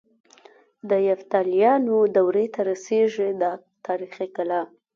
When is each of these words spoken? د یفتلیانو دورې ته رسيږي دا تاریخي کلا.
د 0.89 0.91
یفتلیانو 1.09 1.97
دورې 2.15 2.45
ته 2.53 2.61
رسيږي 2.69 3.29
دا 3.41 3.51
تاریخي 3.85 4.27
کلا. 4.35 4.61